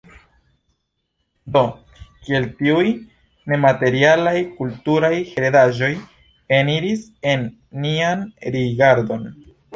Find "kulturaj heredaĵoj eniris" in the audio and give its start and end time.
4.63-7.07